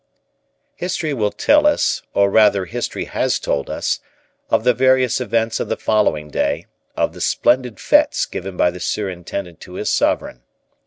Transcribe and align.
History 0.77 1.13
will 1.13 1.29
tell 1.29 1.67
us, 1.67 2.01
or 2.15 2.31
rather 2.31 2.65
history 2.65 3.05
has 3.05 3.37
told 3.37 3.69
us, 3.69 3.99
of 4.49 4.63
the 4.63 4.73
various 4.73 5.21
events 5.21 5.59
of 5.59 5.69
the 5.69 5.77
following 5.77 6.31
day, 6.31 6.65
of 6.97 7.13
the 7.13 7.21
splendid 7.21 7.79
fetes 7.79 8.25
given 8.25 8.57
by 8.57 8.71
the 8.71 8.79
surintendant 8.79 9.59
to 9.59 9.73
his 9.73 9.91
sovereign. 9.91 10.41